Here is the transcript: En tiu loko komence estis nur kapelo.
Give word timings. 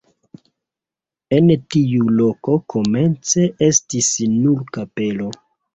En 1.37 1.51
tiu 1.75 2.09
loko 2.23 2.57
komence 2.75 3.47
estis 3.71 4.13
nur 4.43 4.71
kapelo. 4.79 5.35